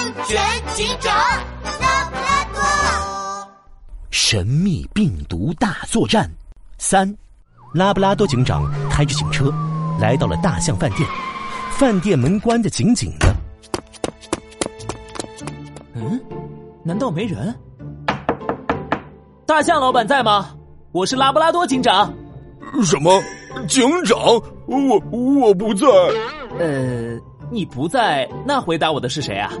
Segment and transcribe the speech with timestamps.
[0.00, 0.40] 安全
[0.74, 1.14] 警长
[1.78, 3.50] 拉布拉多。
[4.08, 6.26] 神秘病毒大作战
[6.78, 7.14] 三，
[7.74, 9.52] 拉布拉多警长开着警车
[10.00, 11.06] 来到了大象饭店，
[11.72, 13.36] 饭店门关得紧紧的。
[15.92, 16.18] 嗯，
[16.82, 17.54] 难道没人？
[19.44, 20.56] 大象老板在吗？
[20.92, 22.10] 我是拉布拉多警长。
[22.84, 23.22] 什么？
[23.68, 24.18] 警长？
[24.64, 25.86] 我我不在。
[26.58, 27.18] 呃，
[27.50, 29.52] 你不在，那回答我的是谁啊？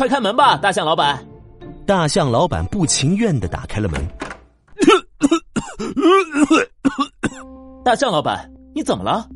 [0.00, 1.22] 快开门吧，大象老板。
[1.84, 4.02] 大象老板不情愿的打开了门。
[7.84, 9.28] 大象老板，你怎么了？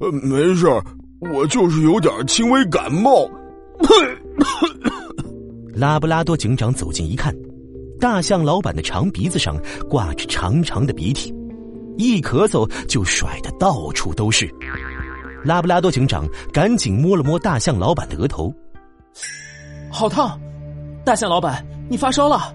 [0.00, 0.66] 呃，没事
[1.32, 3.30] 我就是有点轻微感冒。
[5.72, 7.32] 拉布拉多警长走近一看，
[8.00, 9.56] 大象老板的长鼻子上
[9.88, 11.32] 挂着长长的鼻涕，
[11.96, 14.52] 一咳嗽就甩的到处都是。
[15.44, 18.52] 拉布拉多警长赶紧摸了摸大象老板的额头，
[19.94, 20.36] 好烫！
[21.04, 22.52] 大象老板，你发烧了，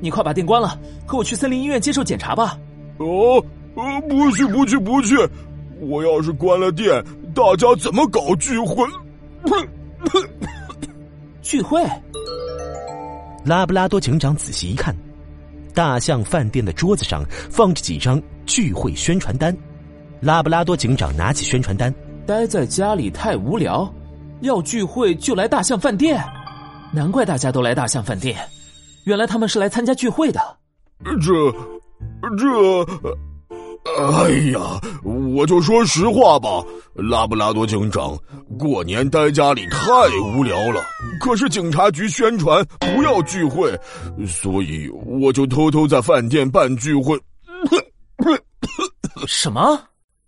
[0.00, 2.58] 你快把店关了，和我去森林医院接受检查吧。
[2.96, 5.14] 哦，呃，不去，不去，不去！
[5.82, 8.86] 我要是关了店，大家怎么搞聚会？
[11.42, 11.84] 聚会？
[13.44, 14.96] 拉布拉多警长仔细一看，
[15.74, 19.54] 大象饭店的桌子上放着几张聚会宣传单。
[20.20, 21.94] 拉布拉多警长拿起宣传单，
[22.26, 23.86] 待在家里太无聊，
[24.40, 26.18] 要聚会就来大象饭店。
[26.92, 28.38] 难怪大家都来大象饭店，
[29.04, 30.40] 原来他们是来参加聚会的。
[31.20, 31.52] 这，
[32.36, 32.82] 这，
[34.00, 36.64] 哎呀，我就说实话吧，
[36.94, 38.18] 拉布拉多警长，
[38.58, 39.86] 过年待家里太
[40.34, 40.82] 无聊了。
[41.20, 43.78] 可是警察局宣传不要聚会，
[44.26, 47.18] 所以我就偷偷在饭店办聚会。
[49.26, 49.80] 什么？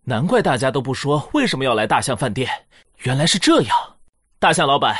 [0.04, 2.48] 难怪大家都不说为什么要来大象饭店，
[2.98, 3.76] 原来是这样。
[4.40, 4.96] 大象老板，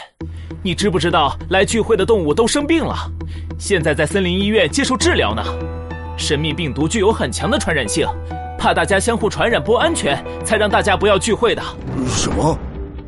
[0.62, 3.10] 你知不知道来聚会的动物都生病了，
[3.58, 5.42] 现在在森林医院接受治疗呢？
[6.18, 8.06] 神秘病毒具有很强的传染性，
[8.58, 11.62] 怕大家相互传染不安全，才让大家不要聚会的。
[12.06, 12.54] 什么？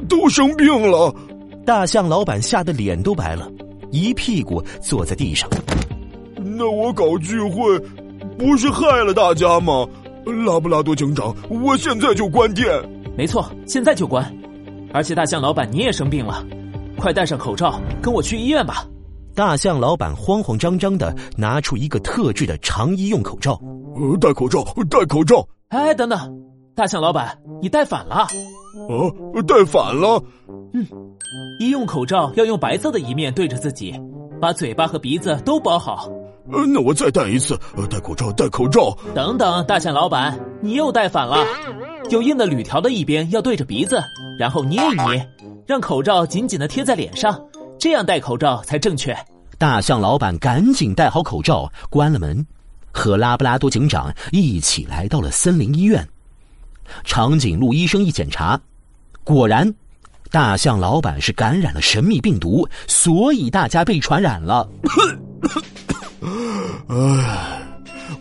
[0.08, 1.14] 都生病了？
[1.66, 3.46] 大象老板吓得脸都白了，
[3.90, 5.46] 一屁股坐在地上。
[6.38, 7.78] 那我搞聚会，
[8.38, 9.86] 不是害了大家吗？
[10.46, 12.66] 拉布拉多警长，我现在就关店。
[13.18, 14.34] 没错，现在就关。
[14.92, 16.44] 而且大象老板你也生病了，
[16.98, 18.86] 快戴上口罩，跟我去医院吧。
[19.34, 23.58] 大象老板慌慌张张的拿出一个特制的长医用口罩，
[23.96, 25.46] 呃，戴口罩，戴口罩。
[25.68, 26.18] 哎，等等，
[26.74, 28.26] 大象老板，你戴反了。
[28.88, 29.10] 哦，
[29.48, 30.22] 戴反了。
[30.74, 30.86] 嗯，
[31.58, 33.98] 医用口罩要用白色的一面对着自己，
[34.38, 36.10] 把嘴巴和鼻子都包好。
[36.52, 38.96] 呃，那我再戴一次，呃，戴口罩，戴口罩。
[39.14, 41.46] 等等，大象老板，你又戴反了。
[42.10, 43.98] 有硬的铝条的一边要对着鼻子，
[44.38, 45.26] 然后捏一捏，
[45.66, 47.40] 让口罩紧紧的贴在脸上，
[47.78, 49.16] 这样戴口罩才正确。
[49.56, 52.46] 大象老板赶紧戴好口罩，关了门，
[52.92, 56.06] 和拉布拉多警长一起来到了森林医院。
[57.04, 58.60] 长颈鹿医生一检查，
[59.24, 59.72] 果然，
[60.30, 64.68] 大象老板是感染了神秘病毒，所以大家被传染了。
[66.88, 67.62] 唉，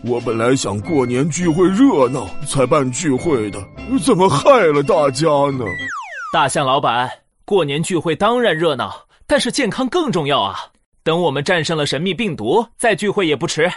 [0.04, 3.58] 我本来想过年聚会热闹才办聚会的，
[4.04, 5.64] 怎么害了大家呢？
[6.32, 7.10] 大象老板，
[7.44, 10.58] 过年聚会当然热闹，但是健康更重要啊！
[11.02, 13.70] 等我们战胜了神秘病毒，再聚会也不迟。